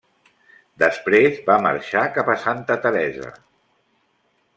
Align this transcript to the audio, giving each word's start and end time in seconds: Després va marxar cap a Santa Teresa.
Després 0.83 1.35
va 1.49 1.57
marxar 1.65 2.05
cap 2.15 2.31
a 2.35 2.39
Santa 2.45 2.79
Teresa. 2.87 3.31